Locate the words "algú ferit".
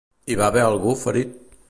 0.69-1.39